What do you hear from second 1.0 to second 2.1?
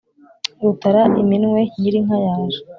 iminwe nyir’